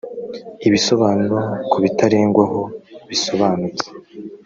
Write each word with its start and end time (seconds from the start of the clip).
ibisobanuro 0.67 1.39
ku 1.69 1.77
bitarengwaho 1.83 2.61
bisobanutse 3.09 3.87